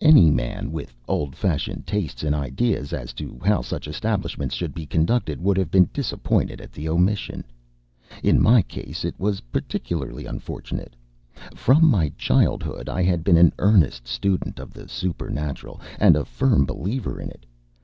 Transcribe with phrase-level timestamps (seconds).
[0.00, 4.86] Any man with old fashioned tastes and ideas as to how such establishments should be
[4.86, 7.44] conducted would have been disappointed at the omission.
[8.24, 10.96] In my case it was particularly unfortunate.
[11.54, 16.66] From my childhood I had been an earnest student of the supernatural, and a firm
[16.66, 17.46] believer in it.